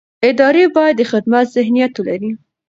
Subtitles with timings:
[0.29, 2.31] ادارې باید د خدمت ذهنیت ولري